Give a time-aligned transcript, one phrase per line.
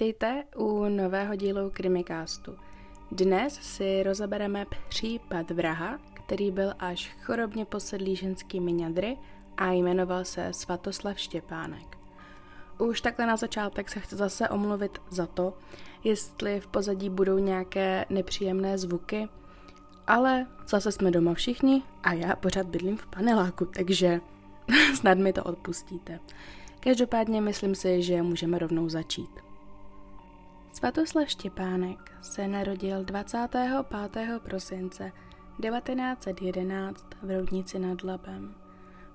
[0.00, 2.56] Vítejte u nového dílu Krimikástu.
[3.12, 9.18] Dnes si rozebereme případ vraha, který byl až chorobně posedlý ženskými ňadry
[9.56, 11.98] a jmenoval se Svatoslav Štěpánek.
[12.78, 15.58] Už takhle na začátek se chci zase omluvit za to,
[16.04, 19.28] jestli v pozadí budou nějaké nepříjemné zvuky,
[20.06, 24.20] ale zase jsme doma všichni a já pořád bydlím v paneláku, takže
[24.94, 26.20] snad mi to odpustíte.
[26.80, 29.47] Každopádně myslím si, že můžeme rovnou začít.
[30.72, 34.38] Svatoslav Štěpánek se narodil 25.
[34.42, 35.12] prosince
[35.60, 38.54] 1911 v Roudnici nad Labem.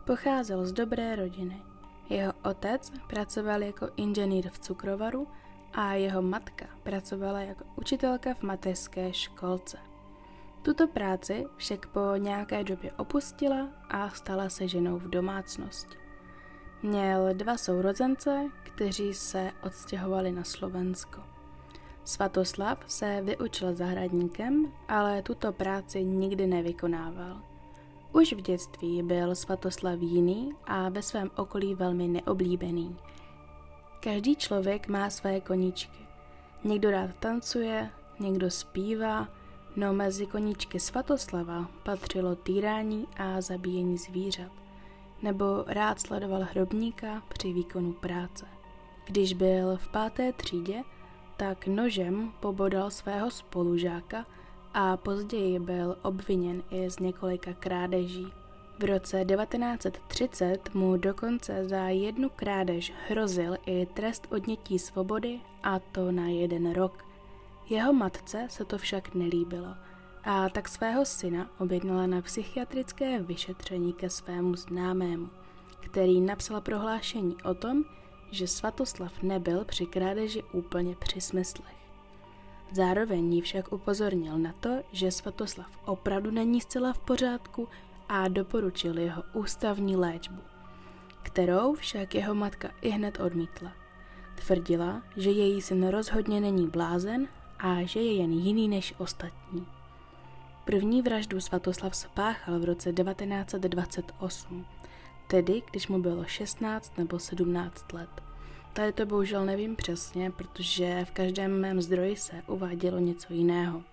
[0.05, 1.61] Pocházel z dobré rodiny.
[2.09, 5.27] Jeho otec pracoval jako inženýr v cukrovaru
[5.73, 9.77] a jeho matka pracovala jako učitelka v mateřské školce.
[10.61, 15.97] Tuto práci však po nějaké době opustila a stala se ženou v domácnosti.
[16.83, 21.32] Měl dva sourozence, kteří se odstěhovali na Slovensko.
[22.05, 27.41] Svatoslav se vyučil zahradníkem, ale tuto práci nikdy nevykonával.
[28.13, 32.97] Už v dětství byl Svatoslav jiný a ve svém okolí velmi neoblíbený.
[33.99, 35.99] Každý člověk má své koníčky.
[36.63, 39.27] Někdo rád tancuje, někdo zpívá,
[39.75, 44.51] no mezi koníčky Svatoslava patřilo týrání a zabíjení zvířat,
[45.21, 48.45] nebo rád sledoval hrobníka při výkonu práce.
[49.05, 50.83] Když byl v páté třídě,
[51.43, 54.25] tak nožem pobodal svého spolužáka
[54.73, 58.33] a později byl obviněn i z několika krádeží.
[58.79, 66.11] V roce 1930 mu dokonce za jednu krádež hrozil i trest odnětí svobody a to
[66.11, 67.05] na jeden rok.
[67.69, 69.75] Jeho matce se to však nelíbilo
[70.23, 75.29] a tak svého syna objednala na psychiatrické vyšetření ke svému známému,
[75.79, 77.85] který napsal prohlášení o tom,
[78.33, 81.75] že Svatoslav nebyl při krádeži úplně při smyslech.
[82.71, 87.67] Zároveň jí však upozornil na to, že Svatoslav opravdu není zcela v pořádku
[88.09, 90.41] a doporučil jeho ústavní léčbu,
[91.23, 93.71] kterou však jeho matka i hned odmítla.
[94.35, 97.27] Tvrdila, že její syn rozhodně není blázen
[97.59, 99.67] a že je jen jiný než ostatní.
[100.65, 104.65] První vraždu Svatoslav spáchal v roce 1928,
[105.27, 108.09] tedy když mu bylo 16 nebo 17 let.
[108.73, 113.83] Tady to bohužel nevím přesně, protože v každém mém zdroji se uvádělo něco jiného.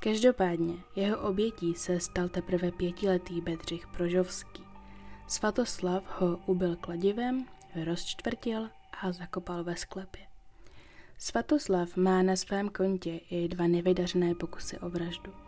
[0.00, 4.64] Každopádně jeho obětí se stal teprve pětiletý Bedřich Prožovský.
[5.26, 7.46] Svatoslav ho ubil kladivem,
[7.84, 8.68] rozčtvrtil
[9.00, 10.26] a zakopal ve sklepě.
[11.18, 15.43] Svatoslav má na svém kontě i dva nevydařené pokusy o vraždu.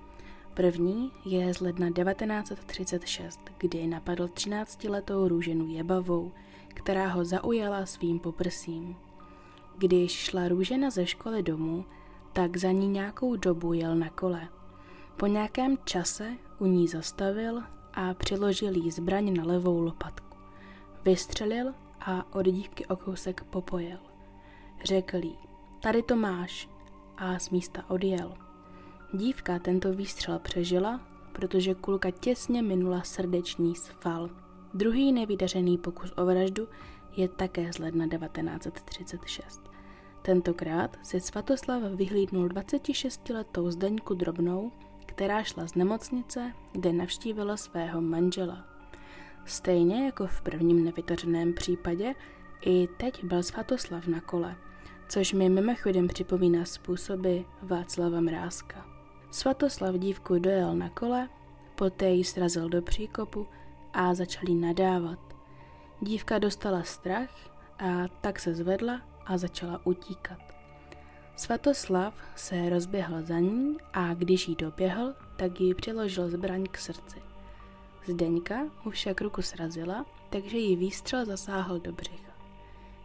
[0.57, 6.33] První je z ledna 1936, kdy napadl 13-letou růženu Jebavou,
[6.69, 8.97] která ho zaujala svým poprsím.
[9.79, 11.85] Když šla růžena ze školy domů,
[12.33, 14.49] tak za ní nějakou dobu jel na kole.
[15.17, 17.63] Po nějakém čase u ní zastavil
[17.95, 20.37] a přiložil jí zbraň na levou lopatku.
[21.05, 23.99] Vystřelil a od dívky o kousek popojel.
[24.85, 25.39] Řekl jí,
[25.81, 26.69] tady to máš
[27.17, 28.46] a z místa odjel.
[29.17, 31.01] Dívka tento výstřel přežila,
[31.33, 34.31] protože kulka těsně minula srdeční sval.
[34.75, 36.69] Druhý nevydařený pokus o vraždu
[37.17, 39.63] je také z ledna 1936.
[40.23, 44.73] Tentokrát si Svatoslav vyhlídnul 26-letou Zdeňku Drobnou,
[45.07, 48.65] která šla z nemocnice, kde navštívila svého manžela.
[49.45, 52.15] Stejně jako v prvním nevytařeném případě,
[52.61, 54.57] i teď byl Svatoslav na kole,
[55.09, 58.96] což mi mimochodem připomíná způsoby Václava Mrázka.
[59.37, 61.29] Svatoslav dívku dojel na kole,
[61.75, 63.47] poté ji srazil do příkopu
[63.93, 65.19] a začal jí nadávat.
[66.01, 67.31] Dívka dostala strach
[67.79, 70.39] a tak se zvedla a začala utíkat.
[71.37, 77.23] Svatoslav se rozběhl za ní a když jí doběhl, tak jí přiložil zbraň k srdci.
[78.07, 82.33] Zdeňka mu však ruku srazila, takže jí výstřel zasáhl do břicha.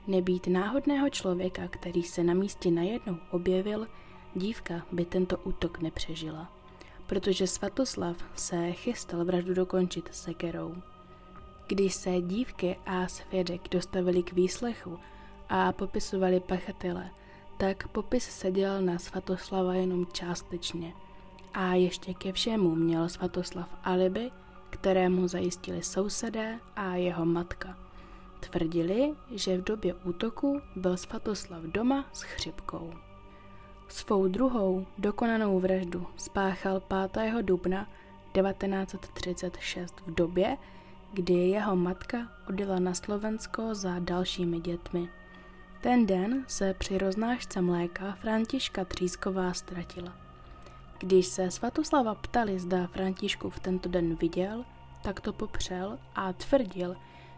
[0.07, 3.88] Nebýt náhodného člověka, který se na místě najednou objevil,
[4.36, 6.51] dívka by tento útok nepřežila,
[7.07, 10.75] protože Svatoslav se chystal vraždu dokončit sekerou.
[11.68, 15.00] Když se dívky a svědek dostavili k výslechu
[15.50, 17.10] a popisovali pachatele,
[17.57, 20.94] tak popis seděl na Svatoslava jenom částečně.
[21.54, 24.31] A ještě ke všemu měl Svatoslav alibi,
[24.69, 27.78] kterému zajistili sousedé a jeho matka.
[28.39, 32.94] Tvrdili, že v době útoku byl Svatoslav doma s chřipkou.
[33.91, 37.33] Svou druhou dokonanou vraždu spáchal 5.
[37.41, 37.88] dubna
[38.33, 40.57] 1936 v době,
[41.13, 42.17] kdy jeho matka
[42.49, 45.09] odjela na Slovensko za dalšími dětmi.
[45.81, 50.13] Ten den se při roznášce mléka Františka Třísková ztratila.
[50.99, 54.65] Když se Svatoslava ptali, zda Františku v tento den viděl,
[55.03, 56.95] tak to popřel a tvrdil,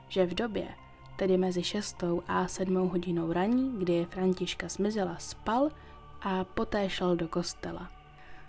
[0.09, 0.67] že v době,
[1.15, 5.69] tedy mezi 6 a 7 hodinou raní, kdy Františka zmizela, spal
[6.23, 7.89] a poté šel do kostela.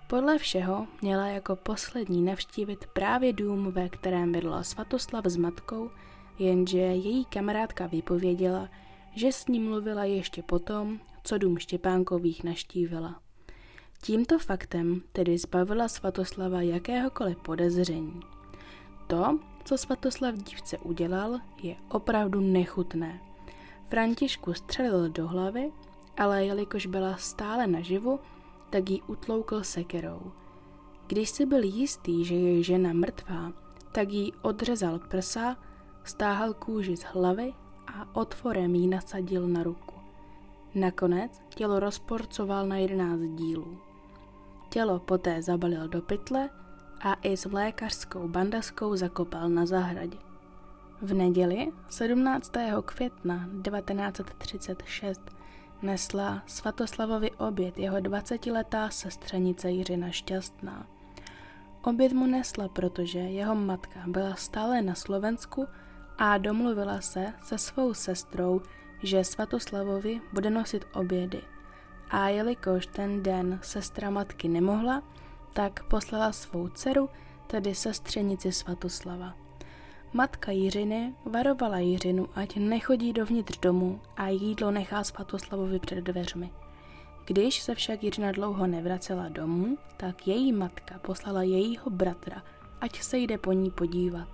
[0.06, 5.90] Podle všeho měla jako poslední navštívit právě dům, ve kterém bydla Svatoslav s matkou,
[6.38, 8.68] jenže její kamarádka vypověděla,
[9.14, 13.20] že s ním mluvila ještě potom, co dům Štěpánkových naštívila.
[14.02, 18.20] Tímto faktem tedy zbavila Svatoslava jakéhokoliv podezření.
[19.06, 23.20] To, co Svatoslav dívce udělal, je opravdu nechutné.
[23.88, 25.72] Františku střelil do hlavy,
[26.16, 28.20] ale jelikož byla stále naživu,
[28.70, 30.32] tak ji utloukl sekerou.
[31.06, 33.52] Když si byl jistý, že je žena mrtvá,
[33.92, 35.56] tak jí odřezal prsa,
[36.04, 37.52] stáhal kůži z hlavy
[37.86, 39.94] a otvorem jí nasadil na ruku.
[40.74, 43.78] Nakonec tělo rozporcoval na 11 dílů.
[44.68, 46.50] Tělo poté zabalil do pytle
[47.00, 50.18] a i s mlékařskou bandaskou zakopal na zahradě.
[51.02, 52.52] V neděli 17.
[52.84, 55.20] května 1936
[55.84, 60.86] nesla Svatoslavovi oběd jeho 20-letá sestřenice Jiřina Šťastná.
[61.82, 65.66] Oběd mu nesla, protože jeho matka byla stále na Slovensku
[66.18, 68.60] a domluvila se se svou sestrou,
[69.02, 71.42] že Svatoslavovi bude nosit obědy.
[72.10, 75.02] A jelikož ten den sestra matky nemohla,
[75.52, 77.08] tak poslala svou dceru,
[77.46, 79.43] tedy sestřenici Svatoslava.
[80.16, 86.50] Matka Jiřiny varovala Jiřinu, ať nechodí dovnitř domu a jídlo nechá Svatoslavovi před dveřmi.
[87.26, 92.42] Když se však Jiřina dlouho nevracela domů, tak její matka poslala jejího bratra,
[92.80, 94.28] ať se jde po ní podívat.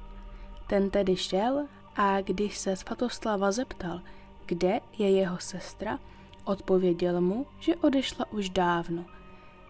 [0.67, 1.67] Ten tedy šel
[1.97, 4.01] a když se Svatoslava zeptal,
[4.47, 5.99] kde je jeho sestra,
[6.45, 9.05] odpověděl mu, že odešla už dávno.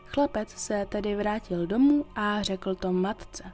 [0.07, 3.53] Chlapec se tedy vrátil domů a řekl to matce.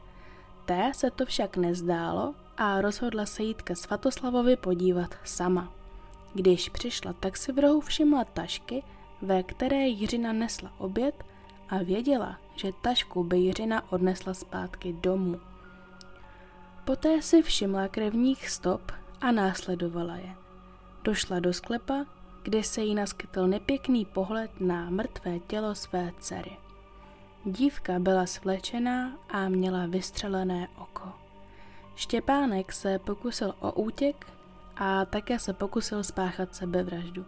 [0.64, 5.72] Té se to však nezdálo a rozhodla se jít ke Svatoslavovi podívat sama.
[6.34, 8.82] Když přišla, tak si v rohu všimla tašky,
[9.22, 11.24] ve které Jiřina nesla oběd
[11.68, 15.40] a věděla, že tašku by Jiřina odnesla zpátky domů.
[16.84, 20.34] Poté si všimla krevních stop a následovala je.
[21.04, 22.06] Došla do sklepa,
[22.42, 26.56] kde se jí naskytl nepěkný pohled na mrtvé tělo své dcery.
[27.44, 31.25] Dívka byla svlečená a měla vystřelené oko.
[31.96, 34.26] Štěpánek se pokusil o útěk
[34.76, 37.24] a také se pokusil spáchat sebevraždu.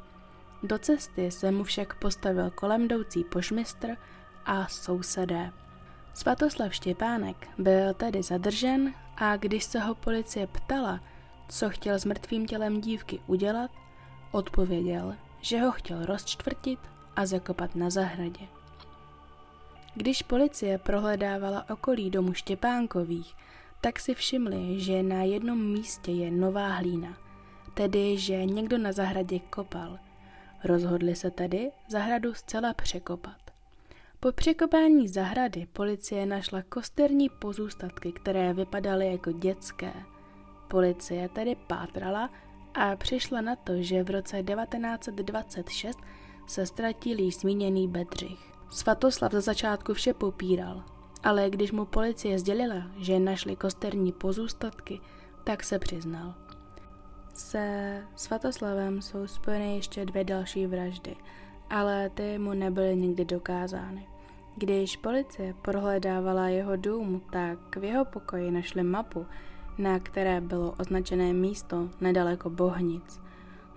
[0.63, 3.89] Do cesty se mu však postavil kolem jdoucí pošmistr
[4.47, 5.53] a sousedé.
[6.15, 11.01] Svatoslav Štěpánek byl tedy zadržen a když se ho policie ptala,
[11.49, 13.71] co chtěl s mrtvým tělem dívky udělat,
[14.33, 16.79] odpověděl, že ho chtěl rozčtvrtit
[17.17, 18.47] a zakopat na zahradě.
[19.95, 23.35] Když policie prohledávala okolí domu Štěpánkových,
[23.81, 27.17] tak si všimli, že na jednom místě je nová hlína,
[27.75, 29.99] tedy že někdo na zahradě kopal.
[30.65, 33.51] Rozhodli se tedy zahradu zcela překopat.
[34.21, 39.93] Po překopání zahrady policie našla kosterní pozůstatky, které vypadaly jako dětské.
[40.69, 42.31] Policie tedy pátrala
[42.75, 45.99] a přišla na to, že v roce 1926
[46.47, 48.53] se ztratil jí zmíněný Bedřich.
[48.71, 50.85] Svatoslav za začátku vše popíral,
[51.23, 55.01] ale když mu policie sdělila, že našli kosterní pozůstatky,
[55.45, 56.35] tak se přiznal.
[57.35, 61.17] Se Svatoslavem jsou spojeny ještě dvě další vraždy,
[61.71, 64.07] ale ty mu nebyly nikdy dokázány.
[64.57, 69.27] Když policie prohledávala jeho dům, tak v jeho pokoji našli mapu,
[69.79, 73.21] na které bylo označené místo nedaleko Bohnic.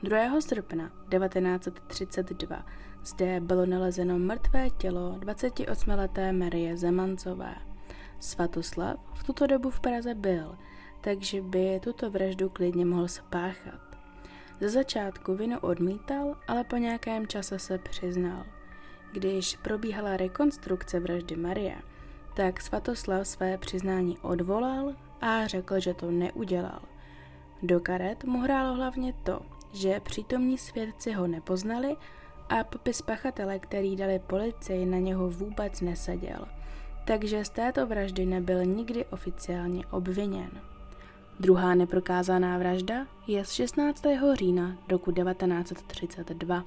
[0.04, 0.42] 2.
[0.42, 2.66] srpna 1932
[3.04, 7.56] zde bylo nalezeno mrtvé tělo 28-leté Marie Zemancové.
[8.20, 10.58] Svatoslav v tuto dobu v Praze byl,
[11.02, 13.82] takže by tuto vraždu klidně mohl spáchat.
[14.60, 18.46] Ze začátku vinu odmítal, ale po nějakém čase se přiznal.
[19.12, 21.76] Když probíhala rekonstrukce vraždy Marie,
[22.34, 26.82] tak Svatoslav své přiznání odvolal a řekl, že to neudělal.
[27.64, 29.42] Do karet mu hrálo hlavně to,
[29.74, 31.96] že přítomní svědci ho nepoznali
[32.52, 36.48] a popis pachatele, který dali policii, na něho vůbec neseděl.
[37.06, 40.50] Takže z této vraždy nebyl nikdy oficiálně obviněn.
[41.40, 44.04] Druhá neprokázaná vražda je z 16.
[44.34, 46.64] října roku 1932.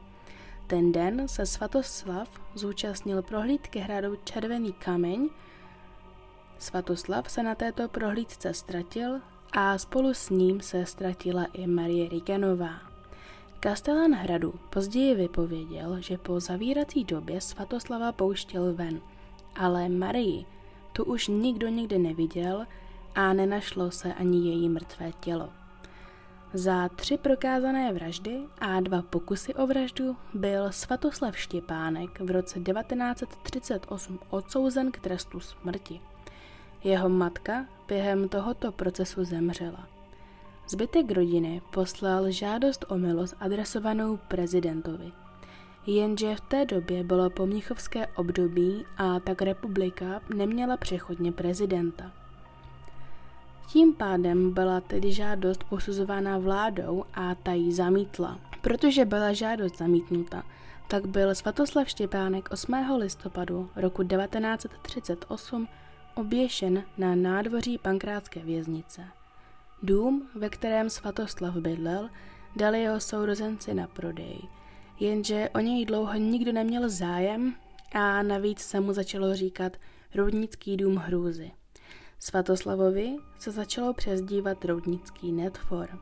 [0.66, 5.28] Ten den se Svatoslav zúčastnil prohlídky hradu Červený kameň.
[6.58, 9.20] Svatoslav se na této prohlídce ztratil
[9.52, 12.93] a spolu s ním se ztratila i Marie Rigenová.
[13.64, 19.00] Kastelán hradu později vypověděl, že po zavírací době Svatoslava pouštěl ven,
[19.56, 20.44] ale Marii
[20.92, 22.66] tu už nikdo nikdy neviděl
[23.14, 25.48] a nenašlo se ani její mrtvé tělo.
[26.52, 34.18] Za tři prokázané vraždy a dva pokusy o vraždu byl Svatoslav Štěpánek v roce 1938
[34.30, 36.00] odsouzen k trestu smrti.
[36.84, 39.93] Jeho matka během tohoto procesu zemřela.
[40.68, 45.12] Zbytek rodiny poslal žádost o milost adresovanou prezidentovi.
[45.86, 52.12] Jenže v té době bylo pomnichovské období a tak republika neměla přechodně prezidenta.
[53.72, 58.38] Tím pádem byla tedy žádost posuzována vládou a ta ji zamítla.
[58.60, 60.42] Protože byla žádost zamítnuta,
[60.88, 62.74] tak byl Svatoslav Štěpánek 8.
[62.98, 65.68] listopadu roku 1938
[66.14, 69.04] oběšen na nádvoří Pankrátské věznice.
[69.84, 72.10] Dům, ve kterém Svatoslav bydlel,
[72.56, 74.38] dali jeho sourozenci na prodej,
[75.00, 77.54] jenže o něj dlouho nikdo neměl zájem
[77.92, 79.76] a navíc se mu začalo říkat
[80.14, 81.50] Roudnický dům hrůzy.
[82.18, 85.98] Svatoslavovi se začalo přezdívat Roudnický netfor.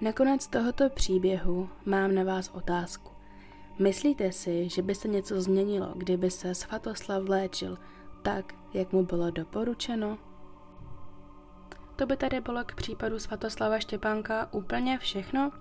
[0.00, 3.10] Nakonec tohoto příběhu mám na vás otázku.
[3.78, 7.78] Myslíte si, že by se něco změnilo, kdyby se Svatoslav léčil
[8.22, 10.18] tak, jak mu bylo doporučeno?
[11.98, 15.52] To by tady bylo k případu Svatoslava Štěpánka úplně všechno.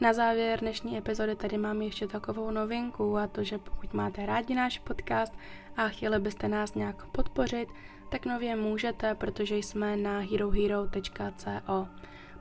[0.00, 4.54] Na závěr dnešní epizody tady mám ještě takovou novinku a to, že pokud máte rádi
[4.54, 5.32] náš podcast
[5.76, 7.68] a chtěli byste nás nějak podpořit,
[8.10, 11.88] tak nově můžete, protože jsme na herohero.co.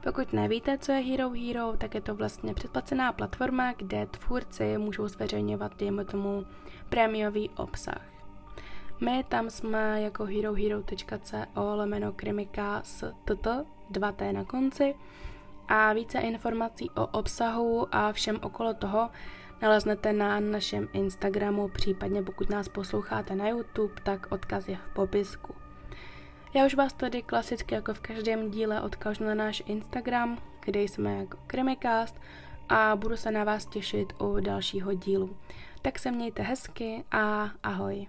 [0.04, 5.08] Pokud nevíte, co je Hero Hero, tak je to vlastně předplacená platforma, kde tvůrci můžou
[5.08, 6.46] zveřejňovat, dejme tomu,
[6.90, 8.13] prémiový obsah.
[9.04, 13.48] My tam jsme jako herohero.co lomeno krimika s tt,
[13.92, 14.96] 2t na konci
[15.68, 19.10] a více informací o obsahu a všem okolo toho
[19.62, 25.56] naleznete na našem Instagramu, případně pokud nás posloucháte na YouTube, tak odkaz je v popisku.
[26.54, 31.18] Já už vás tady klasicky jako v každém díle odkážu na náš Instagram, kde jsme
[31.18, 32.22] jako Krimikast
[32.70, 35.38] a budu se na vás těšit u dalšího dílu.
[35.82, 38.08] Tak se mějte hezky a ahoj.